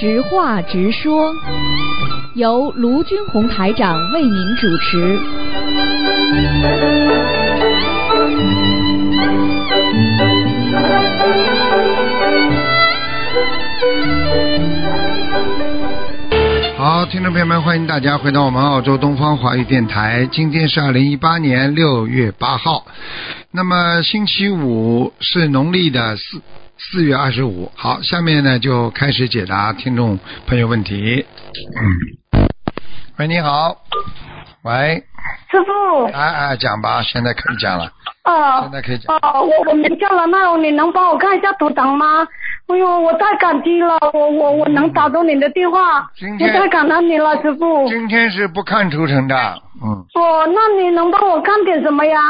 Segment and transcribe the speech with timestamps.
[0.00, 1.34] 直话直说，
[2.34, 5.18] 由卢军红台长为您主持。
[16.90, 20.26] 好，听众朋友们，欢迎大家回到我们澳洲东方华语电台。
[20.32, 22.86] 今天是二零一八年六月八号，
[23.50, 26.40] 那么星期五是农历的四
[26.78, 27.70] 四月二十五。
[27.76, 31.26] 好，下面呢就开始解答听众朋友问题。
[31.76, 32.48] 嗯，
[33.18, 33.76] 喂，你好，
[34.62, 35.04] 喂，
[35.50, 39.14] 师傅，哎哎，讲吧，现在可以讲了，啊现在可以讲。
[39.14, 42.26] 哦，我我名叫了，那你能帮我看一下图腾吗？
[42.68, 47.88] 哎呦，我太感激了，我我我能打通你的电话，今天我太感恩你了，师傅。
[47.88, 49.34] 今天是不看图腾的，
[49.82, 52.20] 嗯，哦，那你能帮我看点什么呀？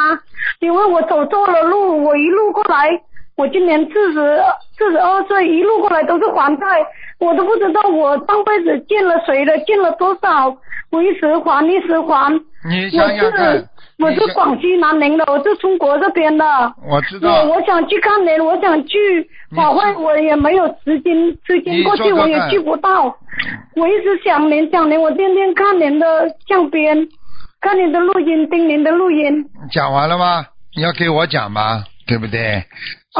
[0.60, 2.88] 因为我走错了路，我一路过来，
[3.36, 4.40] 我今年四十
[4.76, 6.66] 四十二岁，一路过来都是还债，
[7.18, 10.56] 我都不知道我上辈子欠了谁的，欠了多少，
[10.92, 12.32] 我一时还一时还。
[12.68, 13.64] 你想想看
[13.98, 16.44] 我是，广西南宁的，我是中国这边的。
[16.88, 23.06] 我知道我，我想去看您，我想去法会，我也没有时间，时间过去我也去不到。
[23.74, 26.06] 我一直想您，想您，我天天看您的
[26.46, 27.08] 相片，
[27.60, 29.44] 看您的录音，听您的录音。
[29.72, 30.46] 讲完了吗？
[30.76, 32.62] 你要给我讲吗，对不对？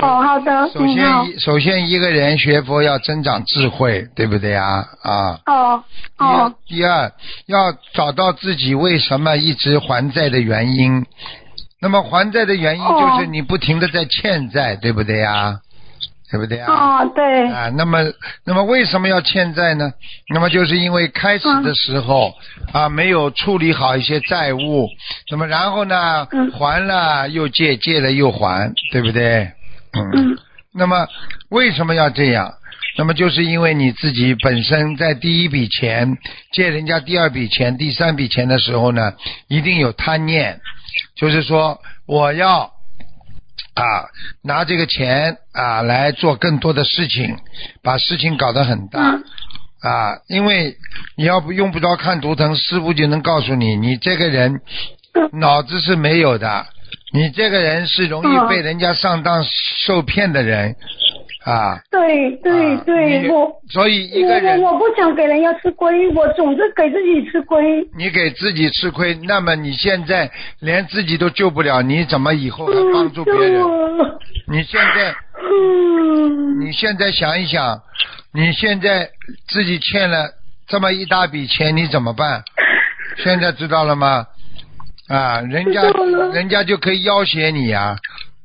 [0.00, 0.96] 哦，好的，首先，
[1.26, 4.84] 一首先一个人学佛要增长智慧，对不对呀？
[5.02, 5.38] 啊。
[5.46, 5.84] 哦
[6.18, 7.12] 哦第二，
[7.46, 11.04] 要找到自己为什么一直还债的原因。
[11.80, 15.58] 那么还债的原因就是哦你不停的在欠债，对不对呀？
[16.30, 17.00] 对不对啊？
[17.00, 18.00] 哦，对，啊，那么
[18.44, 19.90] 那么为什么要欠债呢？
[20.28, 22.34] 那么就是因为开始的时候、
[22.72, 24.88] 啊没有处理好一些债务，
[25.30, 29.50] 那么然后呢、嗯还了又借，借了又还，对不对？
[29.92, 30.10] 嗯。
[30.32, 30.38] 嗯
[30.74, 31.08] 那么
[31.48, 32.54] 为什么要这样？
[32.96, 36.18] 那么就是因为你自己本身在第一笔钱
[36.52, 39.14] 借人家第二笔钱、第三笔钱的时候呢，
[39.48, 40.60] 一定有贪念，
[41.16, 42.70] 就是说我要
[43.74, 43.82] 啊
[44.42, 47.36] 拿这个钱啊来做更多的事情，
[47.82, 49.00] 把事情搞得很大。
[49.00, 49.24] 嗯
[49.80, 50.76] 啊，因为
[51.16, 54.60] 你要不用不着看图腾，师傅就能告诉你，你这个人
[55.14, 56.66] 嗯脑子是没有的，
[57.12, 59.42] 你这个人是容易嗯被人家上当
[59.86, 60.74] 受骗的人
[61.44, 61.80] 啊。
[61.90, 67.82] 对对啊对，你我所以一个人我不想给人家吃亏，我总是给自己吃亏。
[67.96, 70.30] 你给自己吃亏，那么你现在
[70.60, 73.62] 连自己都救不了，你怎么以后还帮助别人？
[73.62, 74.18] 嗯
[74.50, 77.80] 你现在嗯你现在想一想，
[78.32, 79.08] 你现在
[79.48, 80.30] 自己欠了
[80.66, 82.42] 这么一大笔钱，你怎么办？
[83.22, 84.26] 现在知道了吗？
[85.08, 85.82] 啊，人家
[86.32, 87.96] 人家就可以要挟你啊、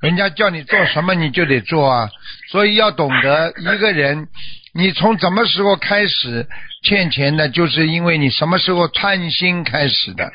[0.01, 2.09] 人家叫你做什么你就得做啊，
[2.51, 4.27] 所以要懂得一个人，
[4.73, 6.47] 你从什么时候开始
[6.83, 10.31] 欠钱的，就是因为你什么时候贪心开始的，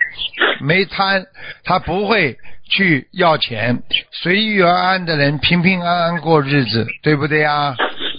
[0.61, 1.25] 没贪，
[1.65, 2.37] 他不会
[2.71, 7.75] 去要钱，随遇而安的人平平安安过日子，对不对呀？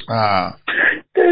[0.08, 0.56] 啊，
[1.14, 1.24] 对，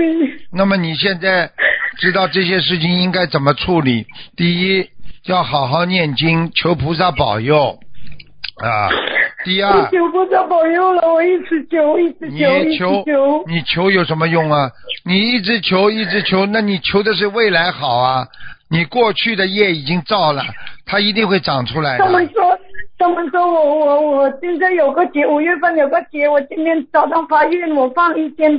[0.51, 1.51] 那么你现在
[1.97, 4.05] 知道这些事情应该怎么处理？
[4.35, 4.87] 第一，
[5.27, 7.77] 要好好念经，求菩萨保佑
[8.63, 8.89] 啊。
[9.43, 13.43] 第二，求菩萨保佑了，我一直求，一直求，一直求求。
[13.45, 14.71] 你求有什么用啊？
[15.05, 18.25] 你一直求一直求，那你求的是未来好啊。
[18.69, 20.43] 你过去的业已经造了，
[20.85, 22.05] 它一定会长出来的。
[22.05, 22.57] 他们说，
[22.97, 28.51] 他们说我我我现在有个节，五月份有个节，我今天早上发愿，我放一千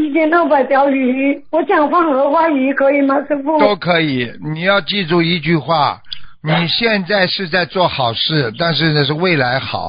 [0.00, 3.58] 一千六百条鱼，我想放荷花鱼，可以吗，师傅？
[3.60, 4.32] 都可以。
[4.42, 6.00] 你要记住一句话：
[6.42, 9.88] 你现在是在做好事，但是呢是未来好，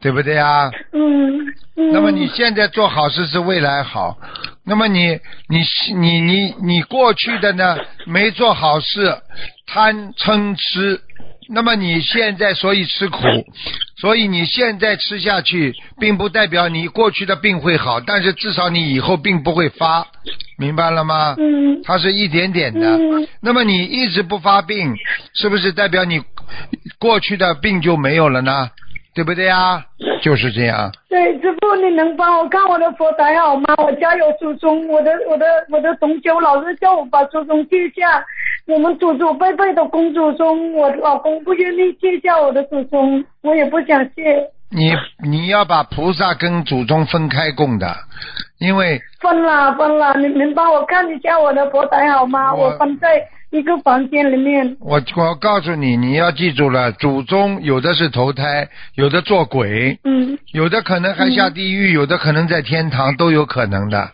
[0.00, 0.70] 对不对啊？
[0.92, 1.38] 嗯
[1.76, 1.92] 嗯。
[1.92, 4.16] 那么你现在做好事是未来好，
[4.64, 5.18] 那么你
[5.48, 5.62] 你
[5.94, 9.16] 你你你过去的呢没做好事，
[9.66, 11.00] 贪嗔痴，
[11.48, 13.22] 那么你现在所以吃苦，
[14.00, 20.06] 所以你现在吃下去，并不代表你过去的病会好，但是至少你以后病不会发，
[20.58, 21.34] 明白了吗？
[21.38, 22.96] 嗯它是一点点的。
[22.96, 24.94] 嗯那么你一直不发病，
[25.34, 26.20] 是不是代表你
[26.98, 28.70] 过去的病就没有了呢？
[29.16, 29.82] 对不对啊？
[30.22, 30.92] 就是这样。
[31.08, 33.74] 对，师傅，你能帮我看我的佛台好吗？
[33.78, 38.22] 我家有祖宗，我的我的我的同修老是叫我把祖宗借下，
[38.66, 44.22] 我们祖祖辈辈的供祖宗，我老公不愿意借下我的祖宗，我也不想借，
[44.70, 44.92] 你
[45.26, 47.86] 你要把菩萨跟祖宗分开供的，
[48.58, 52.54] 因为分了分了，你能帮我看一下我的佛台好吗？
[52.54, 54.76] 我我分在一个房间里面。
[54.80, 64.10] 我我告诉你，你要记住了，祖宗有的是投胎，有的做鬼，嗯有的可能还下地狱，有的可能在天堂，都有可能的。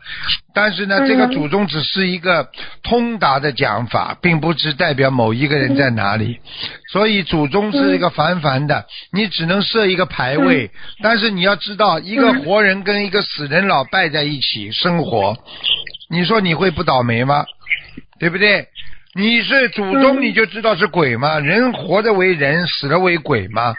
[0.55, 2.49] 但是呢，嗯这个祖宗只是一个
[2.83, 6.39] 通达的讲法，并不是代表某一个人在哪里。
[6.93, 10.71] 所以祖宗是一个凡凡的，你只能设一个牌位。
[11.03, 15.37] 但是你要知道，一个嗯活人跟一个死人老拜在一起生活，
[16.11, 17.45] 你说你会不倒霉吗？
[18.19, 18.69] 对不对？
[19.15, 21.39] 你是祖宗，嗯你就知道是鬼吗？
[21.39, 23.75] 人活着为人，死了为鬼吗？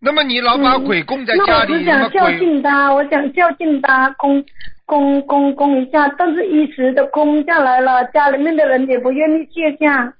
[0.00, 4.42] 那么你老把鬼供在家里，我想孝敬他，我想孝敬他，供
[4.86, 10.12] 供供供一下，但是一时的供下来了，家里面的人也不愿意卸下。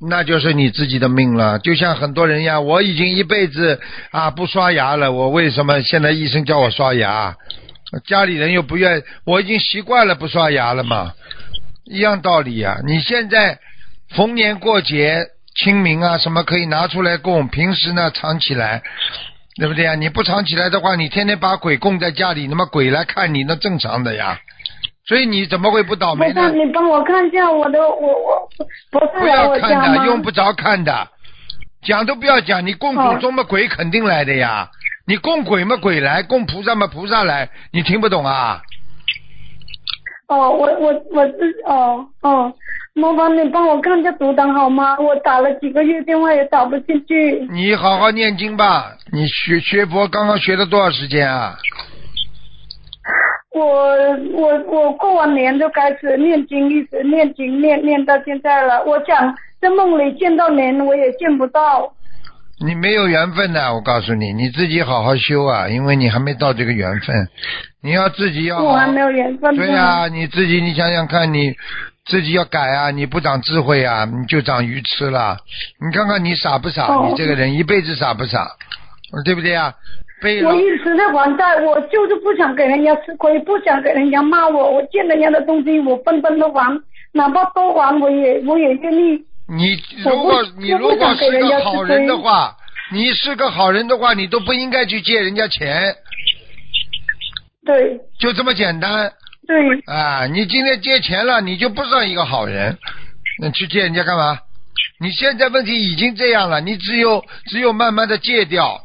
[0.00, 1.58] 那就是你自己的命了。
[1.58, 7.36] 就像很多人一样，我已经一辈子啊不刷牙了，我为什么现在医生叫我刷牙？
[8.06, 11.12] 家里人又不愿，我已经习惯了不刷牙了嘛，
[11.84, 13.58] 一样道理呀、你现在
[14.14, 18.82] 逢年过节、清明啊什么可以拿出来供，平时呢藏起来，
[19.56, 19.94] 对不对呀？
[19.94, 24.38] 你不藏起来的话，你天天把鬼供在家里，那么鬼来看你，那正常的呀。
[25.04, 26.50] 所以你怎么会不倒霉呢？
[26.50, 28.48] 你帮我看一下我的，我我
[28.90, 30.06] 不是不要看的？
[30.06, 31.08] 用不着看的，
[31.82, 32.64] 讲都不要讲。
[32.64, 34.70] 你供祖宗嘛，鬼肯定来的呀。
[35.04, 37.50] 你供鬼嘛，鬼来；供菩萨嘛，菩萨来。
[37.72, 38.62] 你听不懂啊？
[40.32, 42.50] 哦，我我我是哦哦，
[42.94, 44.96] 麻烦你帮我看一下图档好吗？
[44.98, 47.46] 我打了几个月电话也打不进去。
[47.52, 48.96] 你好好念经吧。
[49.12, 51.54] 你学学佛刚刚学了多少时间啊？
[53.54, 53.60] 我
[54.32, 58.82] 我我过完年就开始念经，一直念经念念到现在了。
[58.84, 61.92] 我想在梦里见到您，我也见不到。
[62.64, 67.28] 你没有缘分的，我告诉你，你自己好好修啊，因为你还没到这个缘分。
[67.82, 68.64] 你要自己要好。
[68.64, 69.54] 我还没有缘分。
[69.56, 71.52] 对呀、你自己你想想看，你
[72.06, 72.90] 自己要改啊！
[72.90, 75.36] 你不长智慧啊，你就长愚痴了。
[75.80, 76.86] 你看看你傻不傻？
[76.86, 78.46] 哦你这个人一辈子傻不傻？
[79.24, 79.74] 对不对啊？
[80.22, 84.70] 被我一直在还债，我就是不想给人家吃亏，不想给人家骂我。
[84.70, 86.80] 我见人家的东西，我分分都还，
[87.10, 89.20] 哪怕多还，我也我也愿意。
[89.48, 92.56] 你如果你如果是个好人的话，
[92.92, 95.94] 你是个好人的话，你都不应该去借人家钱，
[97.64, 99.12] 对就这么简单
[99.46, 100.26] 对，啊！
[100.26, 102.78] 你今天借钱了，你就不算一个好人，
[103.40, 104.38] 那去借人家干嘛？
[105.00, 108.80] 你现在问题已经这样了，你只有只有慢慢的戒掉，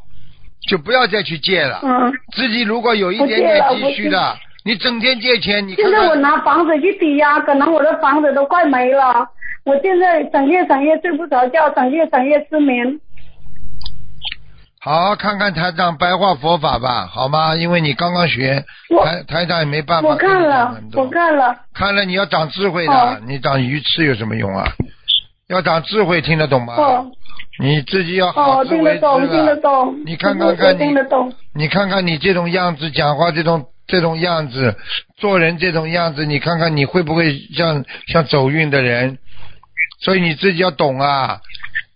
[0.68, 1.80] 就不要再去借了。
[1.84, 2.12] 嗯。
[2.34, 4.36] 自己如果有一点点积蓄的，
[4.68, 9.26] 你整天借钱，你看现在我，拿房子去抵押，可能我的房子都快没了。
[9.64, 13.00] 我现在整夜整夜睡不着觉，整夜整夜失眠。
[14.78, 17.56] 好好看看台长白话佛法吧，好吗？
[17.56, 18.62] 因为你刚刚学，
[19.02, 20.78] 台台长也没办法我看了。
[20.92, 21.56] 我看了。
[21.72, 24.68] 看了你要长智慧的，哦你长愚痴有什么用啊？
[25.48, 26.74] 要长智慧，听得懂吗？
[26.74, 27.10] 哦
[27.58, 29.56] 你自己要好哦，自为之听得懂，听得。
[29.56, 30.04] 懂。
[30.04, 31.32] 你看看你听得懂。
[31.54, 34.76] 你看看你这种样子，讲话这种这种样子，
[35.16, 39.18] 做人这种样子，你看看你会不会像像走运的人？
[40.00, 41.40] 所以你自己要懂啊！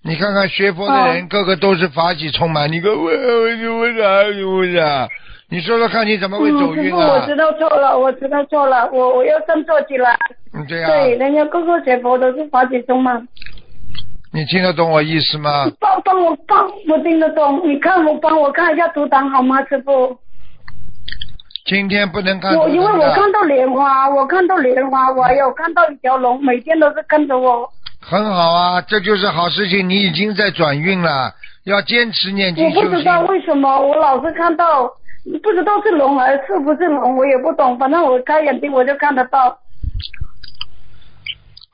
[0.05, 4.05] 你看看学佛的人，哦个个都是法喜充满，你个我我我啥
[4.45, 5.09] 我啥？
[5.49, 7.27] 你说说看，你怎么会走运啊傅，我？
[7.27, 10.19] 知道错了，我知道错了，我我要振作起来。
[10.55, 13.29] 嗯，对呀、对，人家个个学佛都是法喜充满。
[14.33, 15.71] 你听得懂我意思吗？
[15.79, 17.63] 帮帮我帮，我听得懂。
[17.69, 20.19] 你看我帮我看一下图档好吗，师傅？
[21.65, 27.69] 今天不能看我因为我看到莲花，我看到莲花，我还有看到一条龙，每天都是跟着我。
[28.01, 31.33] 很好啊，这就是好事情，你已经在转运了，
[31.65, 33.21] 要坚持念经修我不知道。
[33.23, 34.91] 为什么，我老是看到，
[35.43, 37.79] 不知道是龙还是不是龙，我也不懂。
[37.79, 39.57] 反正我开眼睛我就看得到。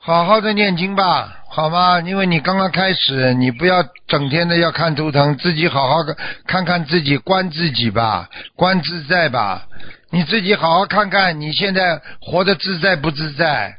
[0.01, 1.99] 好好的念经吧，好吗？
[1.99, 6.15] 因为你刚刚开始，你不要整天的要看图腾，自己好好的
[6.47, 9.63] 看看自己，观自己吧，观自在吧。
[10.09, 13.75] 你自己好好看看，你现在活得自在不自在？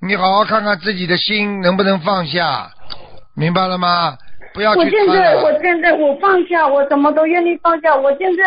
[0.00, 2.70] 你好好看看自己的心能不能放下，
[3.36, 4.16] 明白了吗？
[4.54, 5.52] 不要我现在，我。
[5.60, 7.94] 现在我放下，我什么都愿意放下。
[7.94, 8.42] 我现在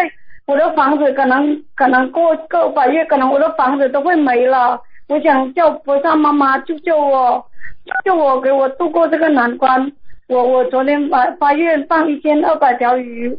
[0.47, 4.81] 我的房子可能可能过个把月，可能我的房子都会没了。
[5.07, 7.45] 我想叫菩萨妈妈救救我，
[7.85, 9.91] 救救我，给我度过这个难关。
[10.27, 13.29] 我我昨天发发愿放一千二百条鱼，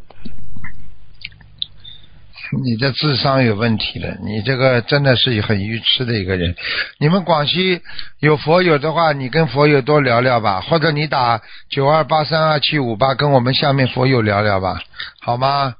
[2.63, 6.55] 你的智商有问题了，你这个真的是很愚痴的一个人。
[7.01, 7.83] 你们广西
[8.21, 14.79] 有佛友的话，你跟佛友多聊聊吧，或者你打九二八三二七五八跟我们下面佛友聊聊吧，
[15.21, 15.75] 好吗？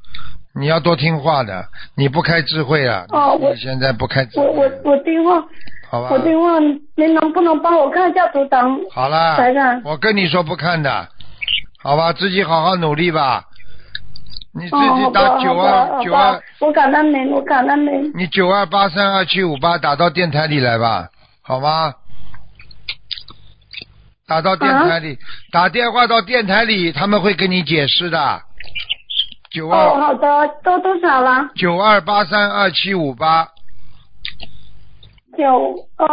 [0.59, 3.05] 你要多听话的，你不开智慧啊！
[3.11, 4.81] 哦我你现在不开智慧我慧。
[4.85, 5.39] 我我听话，
[5.91, 6.19] 好吧我？
[6.19, 8.79] 就问您能不能帮我看一下图腾？
[8.91, 11.09] 好了台长，我跟你说不看的，
[11.83, 12.13] 好吧？
[12.13, 13.45] 自己好好努力吧。
[14.59, 18.11] 你自哦，己，打九二九二，，我感恩您，我感恩您。
[18.15, 21.09] 你九二八三二七五八打到电台里来吧，
[21.43, 21.93] 好吗？
[24.27, 25.19] 打到电台啊里，
[25.53, 28.43] 打电话到电台里，他们会跟你解释的。
[29.51, 31.49] 九哦，二好的，都多少了？
[31.55, 33.47] 九二八三二七五八
[35.37, 36.09] 九二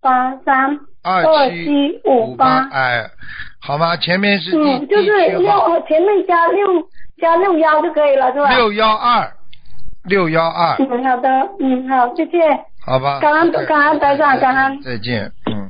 [0.00, 2.68] 八三二七五八。
[2.70, 3.08] 哎，
[3.60, 3.96] 好吗？
[3.96, 5.50] 前面是第、嗯，就是六
[5.88, 6.66] 前面加六
[7.20, 8.54] 加六幺就可以了，是吧？
[8.54, 9.32] 六幺二
[10.04, 11.28] 六幺二，嗯，好的，
[11.60, 12.38] 嗯，好，谢谢。
[12.84, 13.18] 好吧？
[13.18, 15.68] 感恩再感恩台长感恩再见，嗯，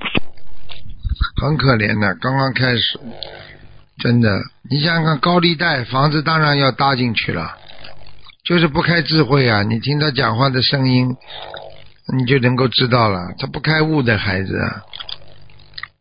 [1.41, 3.01] 很可怜的，刚刚开始，
[3.99, 4.29] 真的，
[4.71, 7.57] 你想想看，高利贷房子当然要搭进去了，
[8.45, 9.63] 就是不开智慧啊！
[9.63, 11.17] 你听他讲话的声音，
[12.15, 14.83] 你就能够知道了，他不开悟的孩子啊。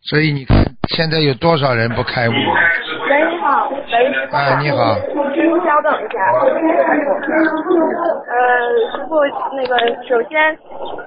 [0.04, 2.32] 所以你看，现在有多少人不开悟？
[2.32, 2.38] 喂，
[3.32, 3.78] 你好，喂，
[4.32, 4.96] 哎，你好，
[5.34, 6.20] 师傅稍等一下。
[8.30, 8.38] 呃，
[8.94, 9.18] 师傅，
[9.56, 10.56] 那个首先，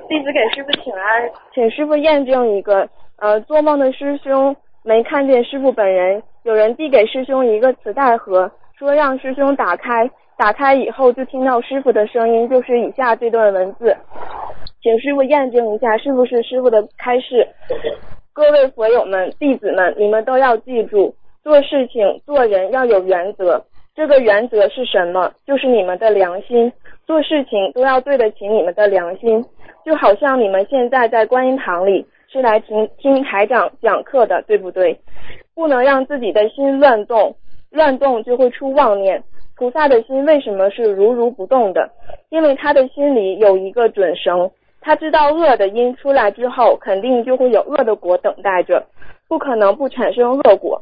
[0.09, 2.89] 弟子给师傅请安，请师傅验证一个，
[3.21, 13.95] 呃，做梦的师兄没看见师傅本人，有人递给师兄一个磁带盒，说让师兄打开，打开以后就听到师傅的声音，就是以下这段文字，
[14.81, 17.45] 请师傅验证一下是不是师傅的开示。
[18.33, 23.61] 各位佛友们、弟子们，你们都要记住，做事情、做人要有原则。
[23.97, 25.33] 这个原则是什么？
[25.45, 26.73] 就是你们的良心。
[27.05, 29.45] 做事情都要对得起你们的良心。
[29.85, 34.97] 就好像你们现在在观音堂里是来听听台长讲课的，对不对？
[35.57, 37.35] 不能让自己的心乱动，
[37.71, 39.21] 乱动就会出妄念。
[39.59, 41.91] 菩萨的心为什么是如如不动的？
[42.29, 44.49] 因为他的心里有一个准绳，
[44.81, 48.87] 他知道恶的因出来之后，肯定就会有恶的果等待着，
[49.29, 50.81] 不可能不产生恶果。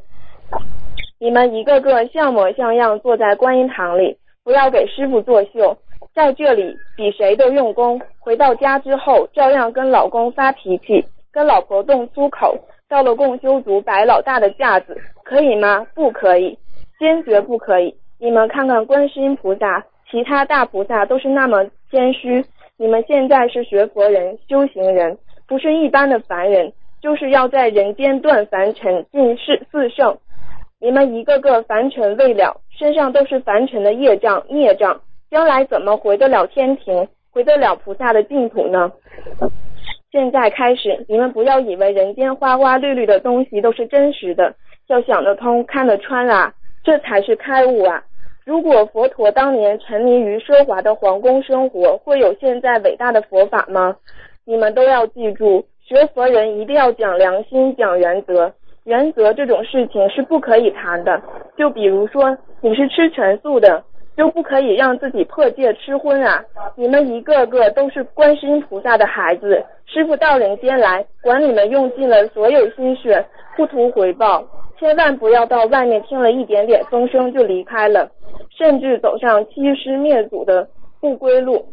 [1.19, 5.75] 你们一个个像模像样坐在观音堂里，不要给师傅作秀，
[6.13, 7.99] 在这里比谁都用功。
[8.19, 12.55] 回到家之后，照样跟老公发脾气，跟老婆动粗口，
[12.87, 15.87] 到了共修组摆老大的架子，可以吗？
[15.95, 16.59] 不可以，
[16.99, 17.95] 坚决不可以。
[18.19, 22.43] 你们看看观世音菩萨，其他大菩萨都是那么谦虚，
[22.75, 30.17] 你们现在是学佛人、修行人，不是一般的凡人，就是要在人间断凡尘，进世四圣。
[30.79, 38.91] 你们一个个凡尘未了，身上都是凡尘的业障、孽障，将来怎么回得了天庭，回得了菩萨的净土呢？
[40.11, 44.55] 现在开始，你们不要以为人间花花绿绿的东西都是真实的，
[44.87, 48.03] 要想得通、看得穿啊，这才是开悟啊！
[48.47, 53.93] 如果佛陀当年沉迷于奢华的皇宫生活，会有现在伟大的佛法吗？
[54.45, 58.53] 你们都要记住，学佛人一定要讲良心、讲原则。
[58.85, 61.21] 原则这种事情是不可以谈的。
[61.57, 63.83] 就比如说，你是吃全素的，
[64.15, 66.41] 就不可以让自己破戒吃荤啊！
[66.77, 73.25] 你们一个个都是观世音菩萨的孩子，师傅到人间来，管你们用尽了所有心血，
[73.57, 74.41] 不图回报。
[74.79, 78.11] 千万不要到外面听了一点点风声就离开了，
[78.57, 80.67] 甚至走上欺师灭祖的
[81.01, 81.65] 不归路，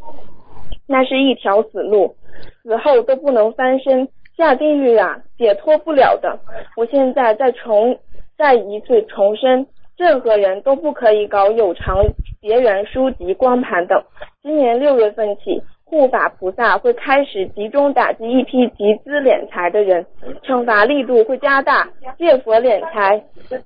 [0.86, 2.16] 那是一条死路，
[2.62, 4.08] 死后都不能翻身。
[4.36, 6.36] 下地狱啊，解脱不了的。
[6.76, 7.96] 我现在再重
[8.36, 9.64] 再一次重申，
[9.96, 12.02] 任何人都不可以搞有偿
[12.42, 14.02] 结缘书籍、光盘等。
[14.42, 15.62] 今年六月份起，
[15.94, 20.04] 护法菩萨会开始集中打击一批集资敛财的人，
[20.42, 21.88] 惩罚力度会加大。
[22.18, 23.16] 借佛敛财、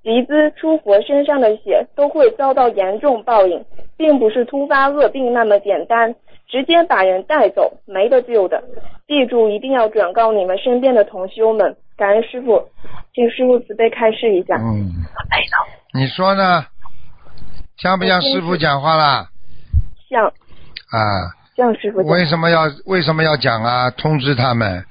[0.03, 3.65] 集资出佛身上的血都会遭到严重报应，
[3.97, 6.15] 并不是突发恶病那么简单。
[6.51, 8.63] 直接把人带走，没得救的。
[9.07, 11.77] 记住，一定要转告你们身边的同修们。
[11.97, 12.63] 感恩师傅，
[13.15, 14.57] 请师傅慈悲开示一下。
[14.57, 14.93] 嗯，
[15.95, 16.65] 你说呢？
[17.77, 19.29] 像不像师傅讲话啦？
[20.09, 21.99] 像啊，像师傅。
[22.07, 23.91] 为什么要为什么要讲啊？
[23.91, 24.85] 通知他们，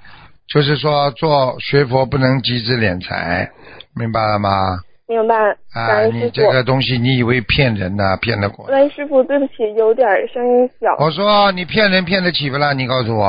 [0.54, 3.50] 就是说做学佛不能集资敛财，
[3.96, 4.80] 明白了吗？
[5.08, 5.34] 明白。
[5.74, 6.04] 啊。
[6.12, 8.18] 你这个东西，你以为骗人呢？
[8.18, 8.66] 骗得过？
[8.66, 10.94] 喂，师傅，对不起，有点声音小。
[11.00, 12.74] 我说你骗人骗得起不啦？
[12.74, 13.26] 你告诉我。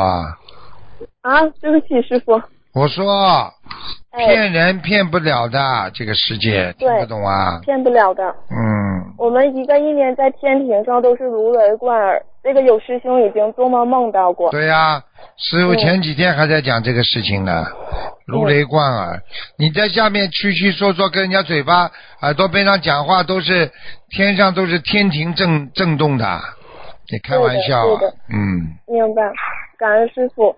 [1.23, 2.43] 啊，对不起，师傅。
[2.75, 3.53] 我说
[4.11, 5.59] 哎，骗人骗不了的，
[5.95, 7.61] 这个世界听对不懂啊？
[7.63, 8.25] 骗不了的。
[8.51, 14.51] 嗯，我们一个一年在天庭上都是如雷贯耳，这个有师兄已经做梦梦到过。
[14.51, 15.05] 对呀、
[15.37, 17.67] 师傅嗯前几天还在讲这个事情呢，
[18.27, 19.21] 如雷贯耳。
[19.59, 21.91] 你在下面区区说说，跟人家嘴巴、
[22.23, 23.71] 耳朵边上讲话，都是
[24.09, 26.25] 天上都是天庭震震动的，
[27.13, 27.85] 你开玩笑？
[28.33, 29.31] 嗯，明白，
[29.77, 30.57] 感恩师傅。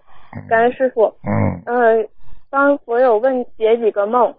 [0.48, 1.12] 感恩师傅。
[1.26, 2.08] 嗯，嗯，
[2.50, 4.32] 帮所有问解几个梦。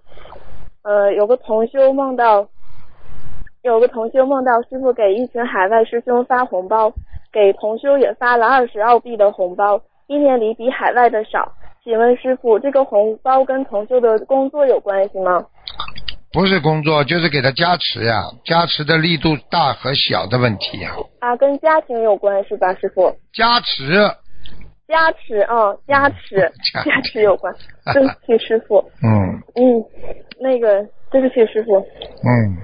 [0.83, 2.47] 呃，有个同修梦到，
[3.61, 6.93] 有个同修梦到师傅给一群海外师兄发红包，
[7.31, 11.51] 给同修也发了二十澳币的红包，一年里比海外的少。
[11.83, 15.43] 请问师傅，这个红包跟同修的工作有关系吗？
[16.33, 20.91] 不是工作，就是给他加持呀，加持的力度大和小的问题呀。
[21.19, 23.13] 啊，跟家庭有关是吧，师傅？
[23.33, 23.93] 加持，
[24.91, 26.35] 加持啊，加持，
[26.73, 27.53] 加加持有关。
[27.93, 28.83] 对不起，师傅。
[29.01, 29.83] 嗯嗯，
[30.37, 31.77] 那个，对不起，师傅。
[31.77, 32.57] 嗯，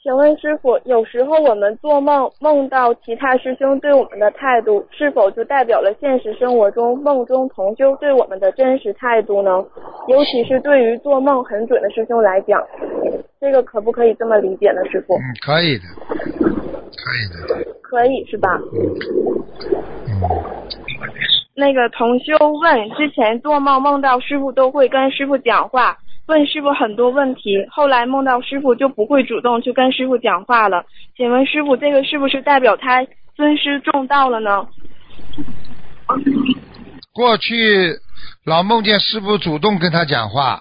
[0.00, 9.50] 请问师傅，有时候我们做梦梦到其他师兄对我们的态度，是否就代表了现实生活中梦中同修对我们的真实态度呢？
[10.06, 12.64] 尤其是对于做梦很准的师兄来讲，
[13.40, 14.80] 这个可不可以这么理解呢？
[14.88, 15.84] 师傅，嗯，可以的，
[16.94, 18.56] 可以的，可以是吧？
[20.08, 20.12] 嗯，
[21.56, 25.96] 那个同修问，之前做梦梦到师傅都会跟师傅讲话，
[26.26, 30.84] 问师傅很多问题，后来梦到师傅就不会主动去跟师傅讲话了。
[31.16, 34.68] 请问师傅，这个是不是代表他尊师重道了呢？
[37.14, 37.94] 过去
[38.44, 40.60] 老梦见师傅主动跟他讲话，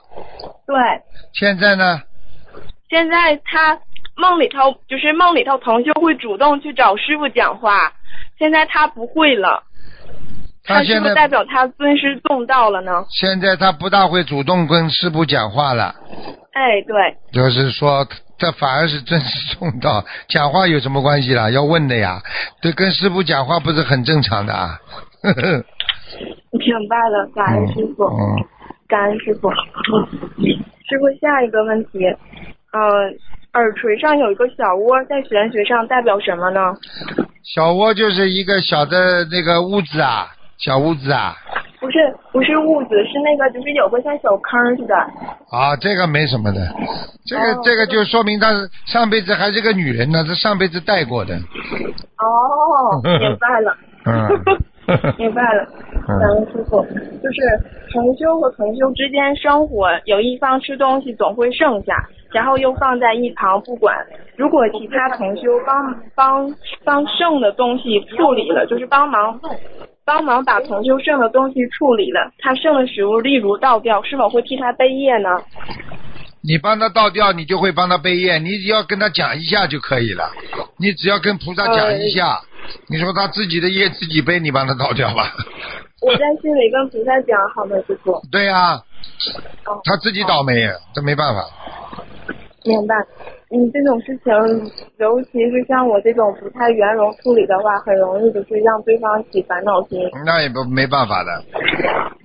[0.65, 0.75] 对，
[1.33, 1.99] 现在呢？
[2.89, 3.77] 现在他
[4.15, 7.91] 梦里头就是梦里头同修会主动去找师傅讲话，
[8.39, 9.74] 现在他不会了，是
[10.65, 13.05] 他现在不是代表他尊师重道了呢？
[13.09, 15.93] 现在他不大会主动跟师傅讲话了，
[16.53, 18.07] 哎，对，就是说
[18.37, 20.03] 这反而是尊师重道。
[20.27, 21.49] 讲话有什么关系啦？
[21.49, 22.21] 要问的呀，
[22.61, 24.79] 对，跟师傅讲话不是很正常的啊。
[25.21, 25.41] 呵呵
[26.51, 28.03] 明白了，感恩师傅。
[28.05, 28.43] 嗯，
[28.87, 29.49] 感恩师傅。
[29.51, 31.99] 师傅，下一个问题，
[32.71, 32.79] 呃，
[33.53, 36.73] 耳垂上有一个小窝，在玄学上代表什么呢？
[37.43, 41.35] 小窝就是一个小的那个屋子啊，小屋子啊。
[41.79, 41.97] 不是，
[42.31, 44.95] 不是屋子，是那个，就是有个像小坑似的。
[44.95, 46.59] 啊，这个没什么的，
[47.27, 48.47] 这个、哦这个就说明她
[48.85, 51.35] 上辈子还是个女人呢，她上辈子带过的。
[51.35, 53.77] 哦，明白了。
[54.07, 54.29] 嗯
[55.17, 55.65] 明白了，
[56.07, 56.79] 嗯感恩师傅。
[56.83, 57.41] 就是
[57.91, 63.95] 同修和同修之间生活，有一方吃东西总会剩下，然后又放在一旁不管。
[64.35, 69.39] 如果其他同修帮帮帮剩的东西处理了，就是帮忙
[70.05, 75.29] 帮忙把同修剩的东西处理了，他剩的食物例如倒掉，是否会替他背业呢？
[76.41, 80.29] 你帮他倒掉，你就会帮他背业，你只要跟他讲一下就可以了。
[80.77, 82.39] 你只要跟菩萨讲一下，
[82.87, 85.33] 你说他自己的业自己背，你帮他倒掉吧。
[86.01, 88.21] 我在心里跟菩萨讲，好吗，师傅？
[88.31, 88.73] 对呀、
[89.65, 91.41] 哦他自己倒霉，这没办法。
[92.63, 92.95] 明白。
[93.51, 94.33] 嗯，这种事情，
[94.97, 99.99] 尤其是像我这种不太圆融处理的话，很容易就是让对方起烦恼心。
[100.25, 101.31] 那也不没办法的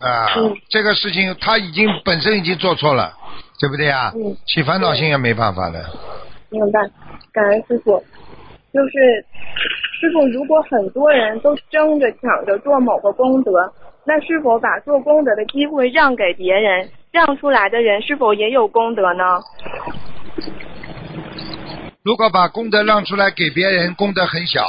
[0.01, 3.13] 啊、嗯这个事情他已经本身已经做错了，
[3.61, 4.13] 对不对啊？
[4.17, 5.85] 嗯起烦恼心也没办法的。
[6.49, 6.81] 明白，
[7.33, 8.03] 感恩师傅。
[8.73, 9.25] 就是
[10.01, 13.53] 师傅，如果很多人都争着抢着做某个功德，
[14.05, 19.25] 那是否把做功德的机会让给别人，让出来的人是否也有功德呢？
[22.03, 24.67] 如果把功德让出来给别人，功德很小，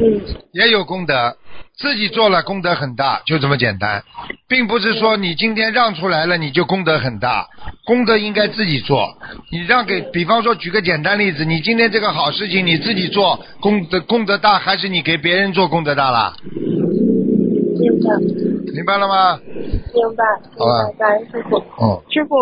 [0.00, 0.20] 嗯，
[0.52, 1.36] 也有功德。
[1.76, 4.02] 自己做了功德很大，就这么简单，
[4.48, 7.46] 并不是说你今天让出来了你就功德很大，
[7.86, 9.16] 功德应该自己做。
[9.52, 16.34] 你让给，比方说举个简单例子，你今天这个好事情你自己做，功德功德大，还是你给别人做功德大啦？
[17.78, 18.16] 明白，
[18.74, 19.38] 明白了吗？
[19.94, 20.24] 明白，
[20.58, 21.58] 好吧明白，感恩师傅。
[21.80, 22.34] 嗯，师傅，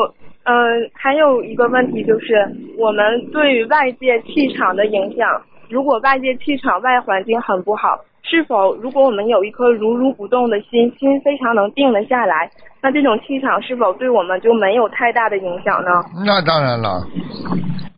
[0.47, 0.55] 呃，
[0.95, 2.35] 还有一个问题就是，
[2.79, 12.49] 我们对于外界气场的影响，如果外界气场外环境很不好，是否如果我们有一颗如如不动的心，心非常能定得下来，
[12.81, 15.91] 那这种气场是否对我们就没有太大的影响呢？
[16.25, 17.05] 那当然了，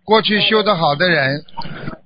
[0.02, 1.42] 过去修得好的人，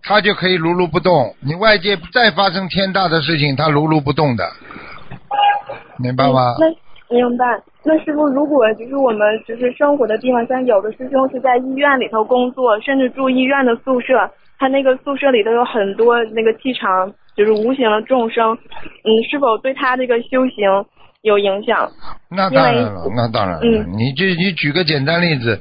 [0.02, 1.36] 他就可以如如不动。
[1.40, 4.44] 你外界再发生天大的事情，他如如不动的，
[5.98, 6.54] 明白吗？
[7.12, 7.44] 明白。
[7.84, 20.84] 那师傅，如果就是我们就是生活的地方，像有的师兄是在医院里头工作，甚至住医院的宿舍，他那个宿舍里头有很多那个气场，就是无形的众生，嗯，是否对他这个修行
[21.22, 21.90] 有影响？
[22.30, 23.60] 那当然了，那当然了。
[23.62, 25.60] 嗯你就你举个简单例子，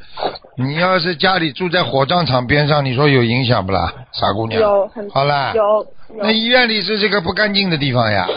[0.57, 3.91] 你要是家里住在火葬场边上，你说有影响不啦？
[4.13, 4.61] 傻姑娘。
[4.61, 5.53] 有很好啦。
[5.55, 6.31] 有有那。
[6.31, 8.27] 医院里是这个不干净的地方呀。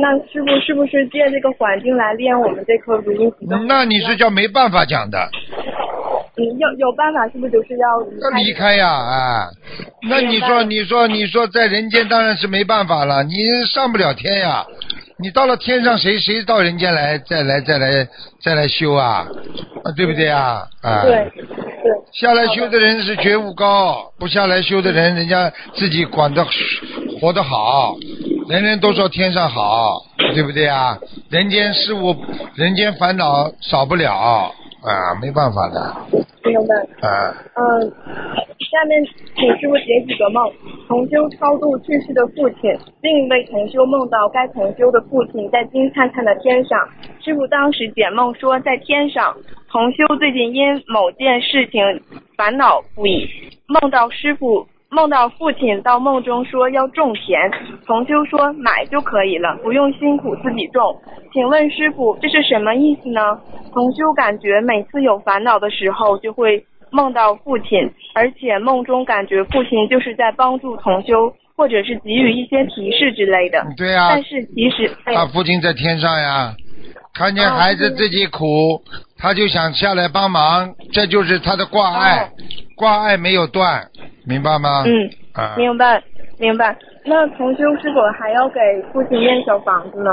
[0.00, 3.66] 那师傅是不是借这个环境来练我们这颗如如不动的心？
[3.66, 5.18] 那你是叫没办法讲的，
[6.36, 8.38] 嗯，有有办法，是不是就是要离要开？
[8.38, 9.48] 离开呀，啊。
[10.08, 13.34] 那你说，你说，你说，在人间当然是没办法了，你
[13.66, 14.64] 上不了天呀。
[15.20, 18.08] 你到了天上，谁谁到人间来，再来再来
[18.40, 19.26] 再来修啊？
[19.82, 20.62] 啊，对不对啊？
[20.80, 21.44] 啊，对对，
[22.12, 26.46] 下来修的人是觉悟高，不下来修的人，人家自己管得
[27.20, 27.96] 活得好，
[28.48, 30.04] 人人都说天上好，
[30.34, 30.96] 对不对啊？
[31.30, 32.16] 人间事物，
[32.54, 35.96] 人间烦恼少不了啊，没办法的
[36.44, 36.74] 明白。
[37.06, 37.34] 啊。
[37.54, 37.90] 嗯，
[38.70, 39.04] 下面
[39.36, 40.50] 请师傅解几个梦。
[40.86, 46.88] 同修超度去世的父亲，另一位同修梦到该同修的父亲在金灿灿的天上。
[47.20, 49.36] 师傅当时解梦说，在天上，
[49.68, 51.82] 同修最近因某件事情
[52.36, 53.28] 烦恼不已，
[53.66, 54.66] 梦到师傅。
[54.90, 57.38] 梦到父亲到梦中说要种田，
[57.86, 60.82] 同修说买就可以了，不用辛苦自己种。
[61.32, 63.20] 请问师傅这是什么意思呢？
[63.72, 73.62] 同修感觉每次有烦恼的时候就会梦到父亲，而且梦中感觉父亲就是在帮助同修，或者是给予一些提示之类的。
[73.76, 76.54] 对啊、但是其实，哎他父亲在天上呀，
[77.12, 78.46] 看见孩子自己苦，
[79.18, 82.28] 他就想下来帮忙，这就是他的挂碍，哦
[82.74, 83.88] 挂碍没有断，
[84.28, 84.84] 明白吗？
[84.84, 86.02] 嗯，啊，明白
[86.38, 86.76] 明白。
[87.04, 88.60] 那同修是否还要给
[88.92, 90.10] 父亲念小房子呢？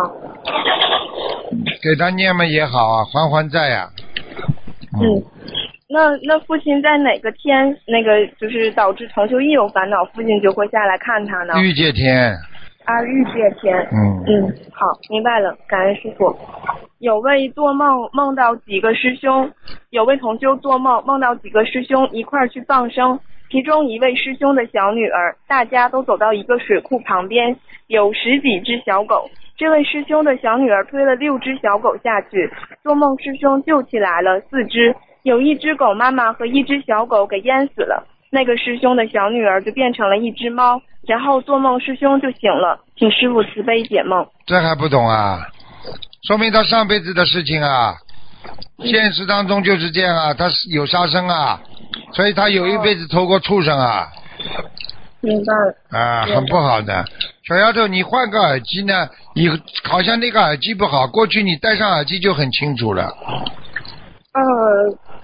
[1.83, 3.89] 给他念嘛也好啊，还还债呀、
[4.97, 5.21] 嗯，
[5.89, 11.53] 那那父亲在哪个天，那个就是导致同修一有烦恼，父亲就会下来看他呢？
[11.61, 12.31] 欲界天，
[12.85, 13.75] 啊，欲界天。
[13.91, 16.33] 嗯，嗯，好，明白了，感恩师傅。
[16.99, 19.51] 有位做梦梦到几个师兄，
[19.89, 23.19] 有位同修做梦梦到几个师兄一块儿去放生，
[23.55, 27.55] 其中一位师兄的小女儿，大家都走到一个水库旁边，
[27.87, 29.29] 有十几只小狗。
[29.55, 32.51] 这位师兄的小女儿推了六只小狗下去，
[32.83, 38.05] 做梦师兄救起来了四只，有一只狗妈妈和一只小狗给淹死了。
[38.29, 44.27] 那个师兄的小女儿就变成了一只猫，然后做梦师兄就醒了，请师傅慈悲解梦。
[44.45, 45.39] 这还不懂啊？
[46.27, 47.93] 说明他上辈子的事情啊，
[48.79, 51.61] 现实当中就是这样啊，他是有杀生啊，
[52.13, 54.07] 所以他有一辈子投过畜生啊。
[55.21, 55.99] 明白了。
[55.99, 57.05] 啊，很不好的。
[57.47, 59.09] 小丫头，你换个耳机呢？
[59.33, 59.49] 你
[59.83, 63.03] 好像那个耳机不好，过去你戴上耳机就很清楚了。
[64.33, 64.41] 呃，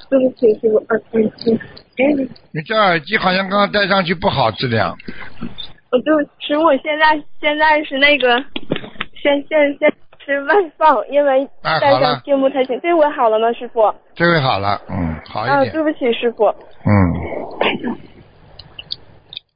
[0.09, 4.97] 对不起，师傅，呃，对不起，哎，你这耳机好像刚刚戴上去不好质量。
[5.91, 8.37] 我就是我现在现在是那个，
[9.21, 9.93] 现现现
[10.31, 12.79] 是外放，因为戴上哎好了听不太清。
[12.81, 13.93] 这回好了吗，师傅？
[14.15, 16.45] 这回好了，嗯，好啊，一点，对不起，师傅。
[16.45, 16.91] 嗯，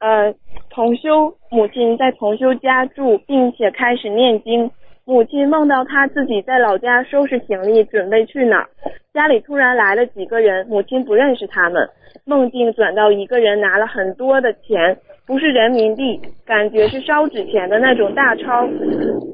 [0.00, 0.34] 呃，
[0.70, 4.70] 同修母亲在同修家住，并且开始念经。
[5.08, 8.68] 母亲梦到她自己在老家收拾行李，准备去哪儿。
[9.14, 11.88] 家里突然来了几个人，母亲不认识他们。
[12.24, 18.66] 梦境转到一个人拿了很多的钱，不是人民币，感觉是烧纸钱的那种大钞。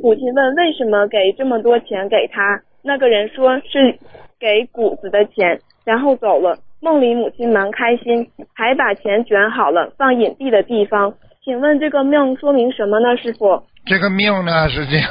[0.02, 3.98] 母亲问为什么给这么多钱给他，那个人说是
[4.40, 6.58] 给谷子的钱，然后走了。
[6.80, 11.14] 梦里母亲蛮开心，还把钱卷好了放隐蔽的地方。
[11.44, 13.62] 请问这个命说明什么呢，师傅？
[13.84, 15.08] 这个命呢是这样，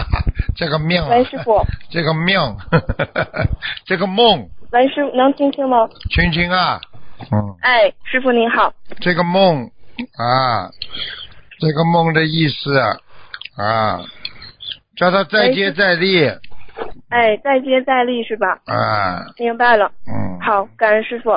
[0.54, 2.38] 这个命啊，喂，师傅，这个命，
[3.84, 5.88] 这个梦，喂，师傅能听清吗？
[6.10, 6.80] 听清啊，
[7.32, 8.72] 嗯，哎，师傅您好。
[9.00, 9.70] 这个梦
[10.16, 10.70] 啊，
[11.58, 12.96] 这个梦的意思啊
[13.56, 14.00] 啊，
[14.96, 16.26] 叫他再接再厉
[17.10, 18.60] 哎，再接再厉是吧？
[18.66, 19.90] 啊，明白了。
[20.06, 21.30] 嗯，好，感恩师傅。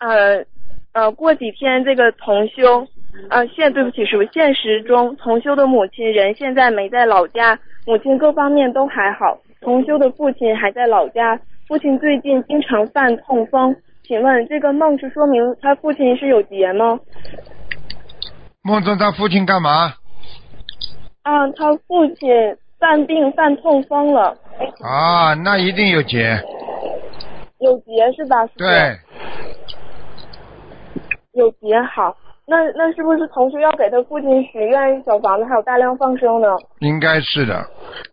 [0.00, 0.44] 呃
[0.92, 2.86] 呃，过几天这个同修，
[3.28, 11.38] 呃，现对不起师傅，现实中同修的母亲人现在没在老家，母亲各方面都还好，同修的父亲还在老家，
[11.68, 13.76] 父亲最近经常犯痛风，
[14.10, 16.98] 请问这个梦是说明他父亲是有劫吗？
[18.60, 19.94] 梦中他父亲干嘛？
[21.22, 22.28] 啊，他父亲
[22.80, 24.36] 犯病犯痛风了，
[24.82, 26.42] 啊，那一定有劫，
[27.60, 28.44] 有劫是吧？
[28.56, 28.98] 对，
[31.34, 32.16] 有劫好。
[32.48, 36.48] 那那是不是同时要给他父亲许愿小房子，还有大量放生呢？
[36.80, 37.64] 应该是的，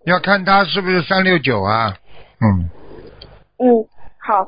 [0.05, 1.91] 要看他是不是三六九啊，
[2.39, 2.69] 嗯，
[3.57, 3.83] 嗯，
[4.19, 4.47] 好。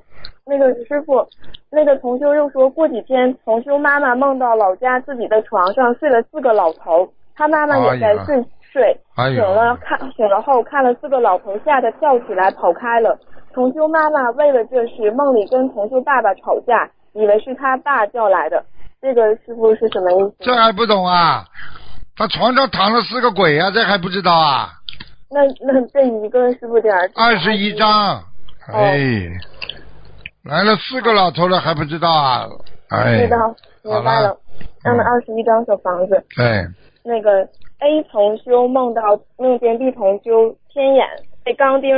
[0.50, 1.24] 那个师傅，
[1.70, 13.16] 那个同修又说过几天，同修妈妈梦到老家自己的床上睡了四个老头，他妈妈也在睡、睡，哎醒了，看醒了后看了四个老头，吓得跳起来跑开了。
[13.54, 18.64] 同修妈妈为了这事，梦里跟同修爸爸吵架，以为是他爸叫来的。
[19.02, 20.36] 这个师傅是什么意思？
[20.40, 21.46] 这还不懂啊？
[22.16, 24.70] 他床上躺了四个鬼啊，这还不知道啊？
[25.32, 28.20] 那那这一个师傅点儿二十一张，
[28.74, 28.98] 哎，
[30.44, 32.46] 来了四个老头了还不知道啊？
[32.90, 34.38] 哎知，道，明白好了了。
[34.84, 36.24] 让他二十一张小房子。
[36.36, 36.66] 对，
[37.04, 37.44] 那个
[37.80, 39.02] A 同修梦到
[39.38, 41.06] 梦见 B 同修天眼
[41.44, 41.92] 被钢钉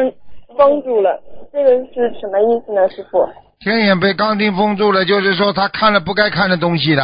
[0.58, 1.22] 封住了，
[1.54, 3.28] 这个是什么意思呢，师傅？
[3.60, 7.04] 天眼被钢钉封住了，就是说他看了不该看的东西的。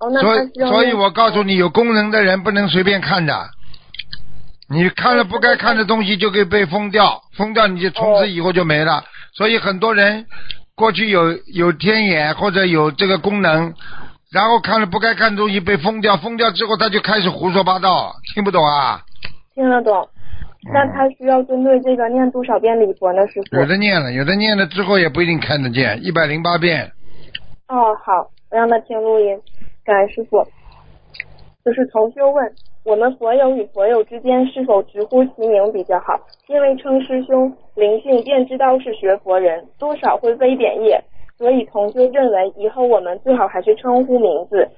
[0.00, 3.32] 哦，那所以，所以我告诉你，有功能的人不能随便看的。
[4.68, 9.02] 你看了不该看的东西，就可以被封掉，封掉你就从此以后就没了。
[9.32, 10.26] 所以很多人
[10.74, 13.74] 过去有有天眼或者有这个功能，
[14.32, 19.02] 然后看了不该看的东西被封掉，封掉之后他就开始胡说八道，听不懂啊？
[19.54, 20.08] 听得懂。
[20.72, 23.56] 那他需要针对这个念多少遍礼佛呢，师傅？
[23.56, 26.92] 有的念了，有的念了之后也不一定看得见，一百零八遍。
[27.68, 29.38] 哦，好，我让他听录音。
[29.84, 30.46] 感恩师傅。
[31.64, 32.52] 就是同修问，
[32.90, 36.18] 我们佛友与佛友之间是否直呼其名比较好？
[36.48, 41.00] 因为称师兄灵性便知道是学佛人，多少会微贬业，
[41.38, 44.68] 所以同修认为以后我们最好还是称呼名字。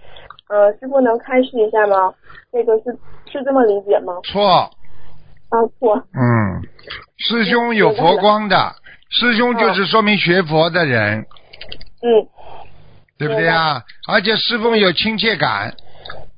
[0.50, 2.12] 呃，师傅能开示一下吗？
[2.52, 2.92] 这个是
[3.32, 4.12] 是这么理解吗？
[4.24, 4.46] 错，
[5.48, 5.96] 啊，错。
[6.12, 6.60] 嗯，
[7.16, 8.56] 师兄有佛光的，
[9.08, 11.20] 师兄就是说明学佛的人，
[12.02, 12.28] 嗯
[13.18, 13.80] 对不对啊？
[14.06, 15.72] 而且师傅有亲切感，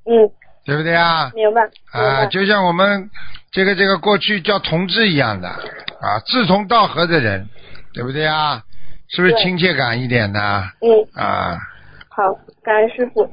[0.07, 0.31] 嗯，
[0.65, 1.31] 对不对啊？
[1.35, 1.63] 明白。
[1.93, 3.11] 啊，就像我们
[3.51, 7.49] 这个这个过去叫同志一样的啊，志同道合的人，
[7.93, 8.63] 对不对啊？
[9.09, 10.65] 是不是亲切感一点呢？
[10.81, 11.23] 嗯。
[11.23, 11.59] 啊，
[12.09, 13.29] 好，感恩师傅。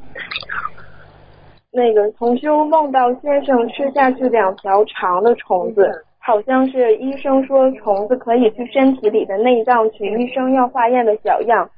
[1.71, 5.89] 那个同修梦到先生吃下去两条长的虫子，
[6.19, 11.69] 好像是医生说虫子可以去身体里的内脏取医生要化验的小样。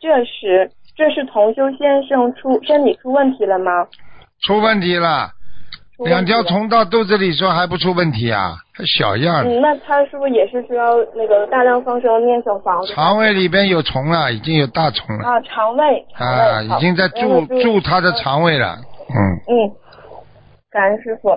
[0.00, 3.86] 这时，这是同修先生出身体出问题了吗？
[4.42, 5.30] 出问题了，
[6.04, 6.42] 两条。
[6.42, 8.56] 虫到肚子里说还不出问题啊？
[8.74, 12.92] 还小样儿，嗯，那他是不是也是需要那个大量放生念小房子？
[12.92, 16.06] 肠胃里边有虫了，已经有大虫了啊，肠胃。
[16.14, 18.76] 啊，已经在让住住他的肠胃了，
[19.08, 19.16] 嗯。
[19.46, 19.70] 嗯，
[20.70, 21.30] 感恩师傅。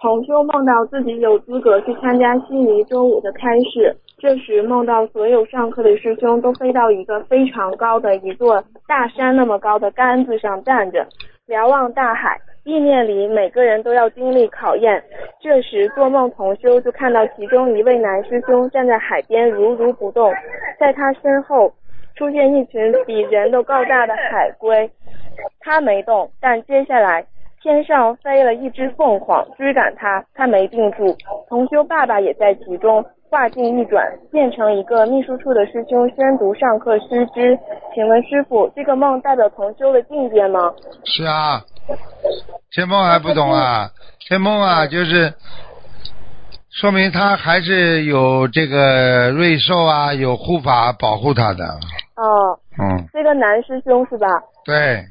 [0.00, 11.06] 同修梦到自己有资格去参加悉尼周五的开示，这时梦到所有上课的师兄都飞到一个非常高的一座大山那么高的杆子上站着，
[11.46, 12.40] 瞭望大海。
[12.64, 15.02] 意念里每个人都要经历考验。
[15.40, 20.32] 这时做梦同修就看到其中一位男师兄站在海边如如不动，
[20.78, 21.72] 在他身后
[22.14, 24.88] 出现一群比人都高大的海龟，
[25.58, 27.26] 他没动，但接下来
[27.62, 31.16] 天上飞了一只凤凰追赶他，他没定住。
[31.48, 37.56] 同修爸爸也在其中，画境一转，变成一个秘书处的师兄宣读上课师知。
[37.94, 40.72] 请问师傅，这个梦代表同修的境界吗？
[41.04, 41.62] 是啊，
[42.72, 43.90] 天梦还不懂啊？
[44.18, 45.32] 天梦啊，就是
[46.68, 51.64] 说明他还是有这个瑞兽啊，有护法保护他的。
[52.16, 54.26] 哦，嗯，这个男师兄是吧？
[54.64, 55.04] 对，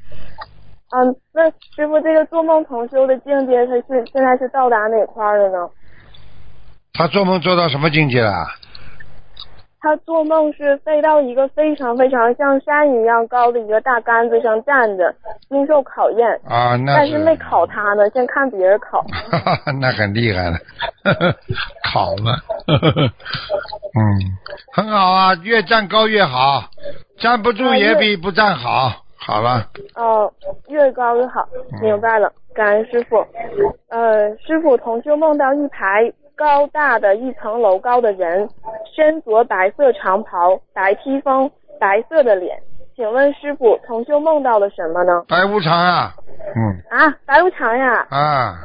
[0.93, 5.69] 嗯，那师傅，这个做梦同修的境界，他是现在是到达哪块儿了呢？
[6.93, 8.45] 他做梦做到什么境界了？
[9.83, 15.15] 他做梦是飞到一个非常非常像山一样高的一个大杆子上站着，
[15.49, 19.03] 经受考验，啊，那但是没考他呢，先看别人考。
[19.81, 20.57] 那很厉害了，
[21.91, 24.37] 考了，嗯，
[24.71, 26.65] 很好啊，越站高越好，
[27.17, 29.00] 站不住也比不站好。
[29.23, 30.31] 好了，哦，
[30.67, 31.47] 越高越好，
[31.81, 33.17] 明白了，感恩师傅。
[33.89, 38.49] 呃，师傅同修梦到一排高大的一层楼高的人，
[38.95, 42.57] 身着白色长袍、白披风、白色的脸。
[42.95, 45.23] 请问师傅，同修梦到了什么呢？
[45.27, 46.13] 白无常啊，
[46.55, 48.05] 嗯啊，白无常呀！
[48.09, 48.55] 啊，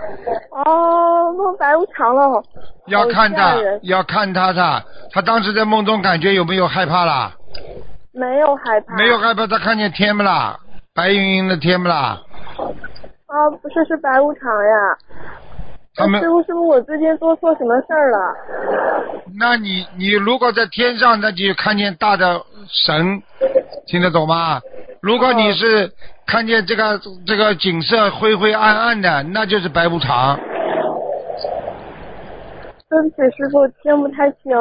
[0.50, 2.42] 哦，梦白无常了。
[2.86, 7.32] 要看他要看他他，他当时在梦中感觉有没有害怕啦？
[8.16, 8.96] 没有害怕。
[8.96, 10.59] 没有害怕，他看见天不啦？
[10.94, 12.22] 白云云的天不啦？
[13.26, 14.96] 啊，不是，是白无常呀。
[15.94, 18.35] 他们师傅，师傅，我最近做错什么事儿了？
[19.38, 23.22] 那你你如果在天上，那就看见大的神，
[23.87, 24.61] 听得懂吗？
[25.00, 25.92] 如果你是
[26.26, 30.38] 看见这个这个景色灰灰暗暗的，那就是白无常。
[32.88, 34.52] 对不起，师傅，听不太清。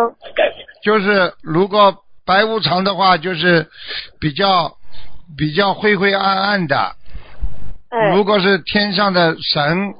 [0.83, 1.93] 就是如果
[2.25, 3.67] 白无常的话，就是
[4.19, 4.73] 比较
[5.37, 6.95] 比较灰灰暗暗的。
[7.89, 9.93] 哎，如果是天上的神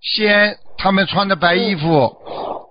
[0.00, 2.16] 仙，他们穿的白衣服，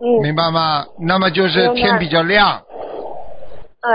[0.01, 0.85] 嗯，明白吗？
[0.99, 2.61] 那么就是天比较亮。
[3.81, 3.91] 哎，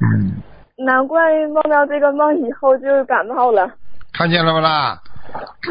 [0.00, 0.42] 嗯，
[0.84, 3.70] 难怪梦到这个梦以后就感冒了。
[4.12, 4.98] 看见了不啦？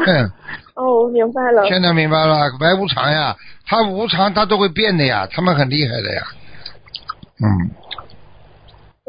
[0.06, 0.30] 哼，
[0.74, 1.66] 哦，明白了。
[1.66, 6.22] 现在明白了，白无常呀，他无常他都会变的呀，他们很厉害的呀。
[7.42, 7.70] 嗯，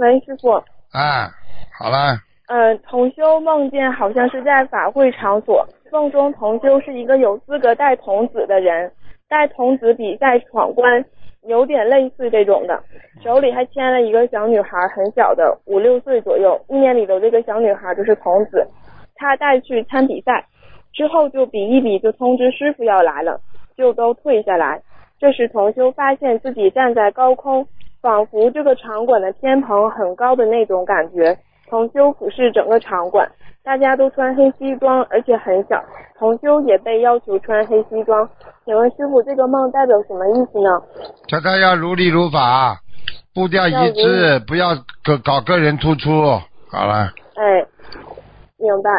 [0.01, 0.49] 喂，师傅，
[0.93, 1.29] 啊，
[1.77, 8.91] 好了，呃，同修梦见好像是在法会场所，梦中同修是一个有资格带童子的人，
[9.29, 11.05] 带童子比赛闯关，
[11.43, 12.81] 有点类似这种的，
[13.23, 18.67] 手里还牵了一个小女孩，很小的，五六岁左右，意念里头这个小女孩就是童子，
[19.13, 20.43] 他带去参比赛，
[20.91, 23.39] 之后就比一比，就通知师傅要来了，
[23.77, 24.81] 就都退下来。
[25.19, 27.67] 这时同修发现自己站在高空，
[28.01, 31.37] 仿佛这个场馆的天棚很高的那种感觉。
[31.69, 33.25] 同修俯视整个场馆，
[33.63, 35.81] 大家都穿黑西装，而且很小。
[36.19, 38.29] 同修也被要求穿黑西装。
[38.65, 40.69] 请问师傅，这个梦代表什么意思呢？
[41.31, 42.77] 大家要如理如法，
[43.33, 46.09] 步调一致，不要搞搞个人突出。
[46.69, 47.65] 好了，哎，
[48.57, 48.91] 明白，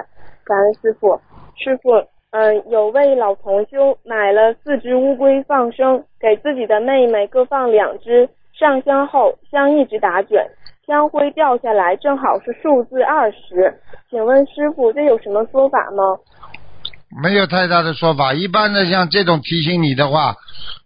[0.45, 1.21] 感恩师傅。
[1.57, 1.91] 师傅，
[2.31, 8.31] 嗯、有位老同修买了四只乌龟放生，给自己的妹妹各放两只。
[8.63, 10.41] 上香后，香一直打卷，
[10.87, 13.75] 香灰掉下来，正好是数字二十。
[14.09, 16.17] 请问师傅，这有什么说法吗？
[17.25, 18.33] 没有太大的说法。
[18.33, 20.37] 一般的像这种提醒你的话，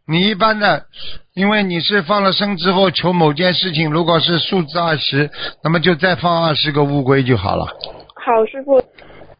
[0.08, 0.86] 你一般的，
[1.34, 5.30] 因为你是放了生之后求某件事情，如果是数字二十，
[5.62, 7.66] 那么就再放二十个乌龟就好了。
[8.14, 8.82] 好，师傅。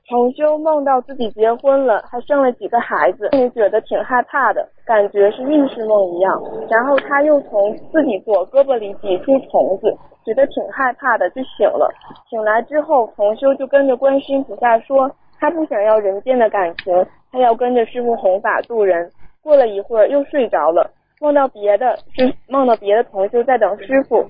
[0.08, 6.40] 同修梦到自己结婚了，还生了几个孩子，心里觉得挺害怕的，感觉是预示梦一样。
[6.70, 9.92] 然后他又从自己左胳膊里挤出虫子，
[10.24, 11.92] 觉得挺害怕的，就醒了。
[12.30, 19.10] 醒来之后，同修就跟着观世音菩萨说，他不想要人间的感情，他要跟着师傅弘法度人。
[19.42, 20.88] 过了一会儿又睡着了，
[21.20, 24.24] 梦到别的是梦到别的同修在等师傅，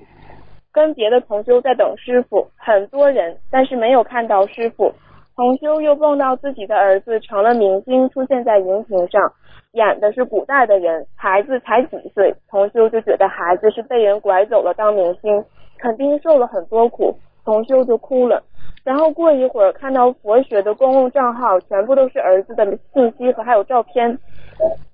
[0.71, 4.91] 跟别的同修在等师傅，很多人，但是没有看到师傅。
[5.37, 9.31] 同修又梦到自己的儿子成了明星，出现在荧屏上，
[9.73, 15.45] 演的是古代的人，孩子才几岁，同修就觉得孩子是被人拐走了当明星，
[15.77, 18.41] 肯定受了很多苦，同修就哭了。
[18.83, 24.17] 然后过一会儿看到佛学的公共账号，全部都是儿子的信息和还有照片，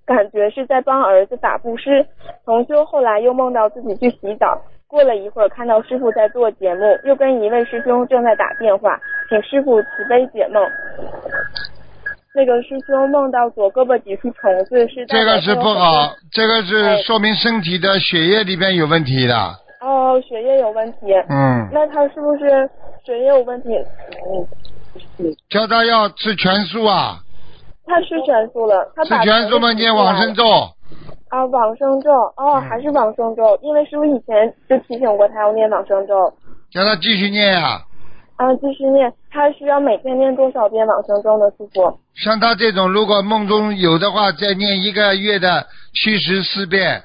[0.06, 2.06] 感觉是在帮儿子打布施。
[2.44, 4.62] 同修后来又梦到自己去洗澡。
[4.94, 8.96] 过了一会儿，看到师傅在做节目，又跟一位师兄正在打电话，
[9.28, 10.64] 请师傅慈悲解梦。
[12.36, 19.36] 那个师兄梦到左胳膊挤出虫子，是这个是不好，这个哎是说明身体的血液里边有问题的。
[19.82, 21.12] 哦，血液有问题。
[21.28, 22.70] 嗯，那他是不是
[23.04, 23.70] 血液有问题？
[25.18, 27.18] 嗯叫他要吃全素啊，
[27.88, 30.44] 他吃全素了，他吃全素嘛，虫子念往生咒。
[31.30, 36.32] 啊，往生咒哦，嗯还是往生咒，因为师傅以前就提醒过他要念往生咒。
[36.72, 37.82] 叫他继续念啊。
[38.36, 41.50] 啊，继续念，他需要每天念多少遍往生咒呢？
[41.52, 42.00] 师傅？
[42.16, 47.04] 像他这种，如果梦中有的话，再念一个月的七十四遍，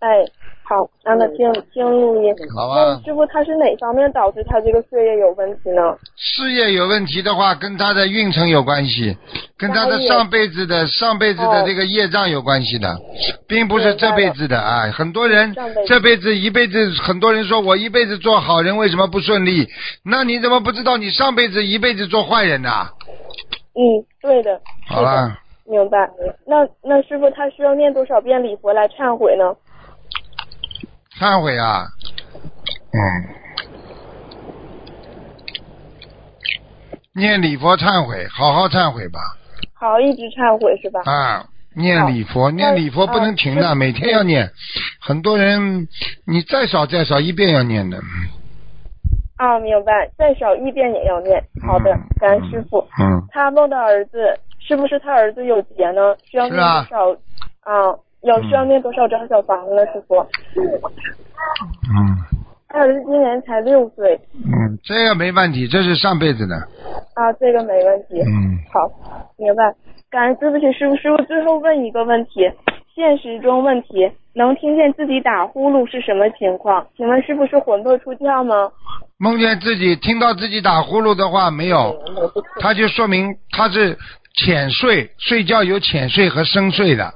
[0.00, 0.24] 哎，
[0.72, 2.34] 好，让他听听录音。
[2.56, 5.82] 好啊师傅，他是哪方面导致他这个事业有问题呢？
[6.16, 9.14] 事业有问题的话，跟他的运程有关系，
[9.58, 12.96] 跟他的上辈子的上辈子的这个业障有关系的，
[13.46, 14.90] 并不是这辈子的啊。
[14.90, 15.54] 很多人
[15.86, 19.68] 这辈子一辈子，很多人说我一辈子做好人，为什么不顺利？
[20.02, 22.70] 那你怎么不知道你上辈子一辈子做坏人呢、
[23.74, 24.58] 嗯，对的
[24.88, 26.08] 好了，明白。
[26.46, 29.54] 那那师傅他需要念多少遍礼佛来忏悔呢？
[31.22, 31.86] 忏悔啊，
[32.90, 32.98] 嗯，
[37.14, 39.20] 念礼佛忏悔，好好忏悔吧。
[39.72, 41.00] 好，一直忏悔是吧？
[41.04, 44.50] 啊，念礼佛，念礼佛不能停的，啊每天要念。
[45.00, 45.86] 很多人，
[46.26, 47.98] 你再少再少一遍要念的。
[49.36, 50.10] 啊，明白。
[50.18, 51.40] 再少一遍也要念。
[51.64, 52.84] 好的嗯，感恩师傅。
[52.98, 56.16] 嗯，他梦到儿子，是不是他儿子有劫呢？
[56.28, 57.12] 需要念多是啊少？
[57.60, 59.84] 啊，有嗯需要念多少张小房子了？
[59.86, 60.16] 师傅？
[61.90, 62.16] 嗯
[62.68, 66.56] 他儿子今年才六岁嗯，这个没问题，这是上辈子的。
[67.14, 68.18] 啊，这个没问题。
[68.22, 68.90] 嗯，好，
[69.36, 69.62] 明白。
[70.10, 72.50] 感恩对不起师傅，师傅最后问一个问题，
[72.94, 76.86] 现实中问题，能听见自己打呼噜是什么情况？
[76.96, 78.70] 请问师傅是魂魄出窍吗？
[79.18, 81.94] 梦见自己听到自己打呼噜的话没有，
[82.58, 83.94] 他就说明他是
[84.42, 87.12] 浅睡，睡觉有浅睡和深睡的，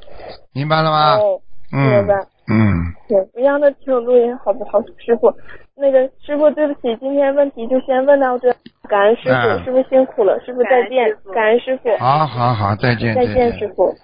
[0.57, 1.17] 明白了吗？
[1.17, 1.39] 哦，
[1.71, 2.15] 嗯明白。
[2.49, 4.81] 嗯，行，不让他听录音，好不好？
[5.05, 5.31] 师傅，
[5.77, 8.49] 那个师傅，对不起，今天问题就先问到这，
[8.89, 13.95] 感恩师傅，嗯师傅辛苦了，师傅再见，感恩师傅，好好好，再见再见，师傅。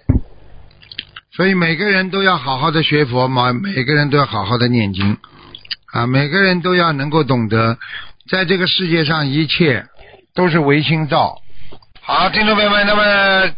[1.31, 5.17] 所以每个人都要好好的学佛嘛，每个人都要好好的念经
[5.91, 7.77] 啊，每个人都要能够懂得，
[8.29, 9.85] 在这个世界上一切
[10.35, 11.37] 都是唯心造。
[12.01, 13.55] 好，听众朋友们，那么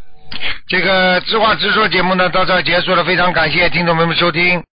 [0.67, 4.63] 这个知话直说节目呢到这结束了，非常感谢听众朋友们收听。